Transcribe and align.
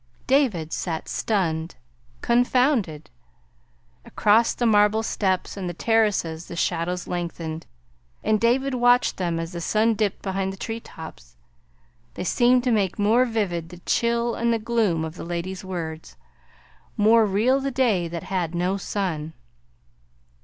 David 0.25 0.73
sat 0.73 1.07
stunned, 1.07 1.75
confounded. 2.21 3.11
Across 4.03 4.55
the 4.55 4.65
marble 4.65 5.03
steps 5.03 5.55
and 5.55 5.69
the 5.69 5.75
terraces 5.75 6.47
the 6.47 6.55
shadows 6.55 7.05
lengthened, 7.07 7.67
and 8.23 8.41
David 8.41 8.73
watched 8.73 9.17
them 9.17 9.39
as 9.39 9.51
the 9.51 9.61
sun 9.61 9.93
dipped 9.93 10.23
behind 10.23 10.51
the 10.51 10.57
tree 10.57 10.79
tops. 10.79 11.35
They 12.15 12.23
seemed 12.23 12.63
to 12.63 12.71
make 12.71 12.97
more 12.97 13.25
vivid 13.25 13.69
the 13.69 13.77
chill 13.85 14.33
and 14.33 14.51
the 14.51 14.57
gloom 14.57 15.05
of 15.05 15.17
the 15.17 15.23
lady's 15.23 15.63
words 15.63 16.17
more 16.97 17.23
real 17.23 17.59
the 17.59 17.69
day 17.69 18.07
that 18.07 18.23
had 18.23 18.55
no 18.55 18.77
sun. 18.77 19.33